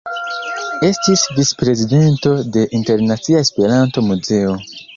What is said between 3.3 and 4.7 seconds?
Esperanto-Muzeo.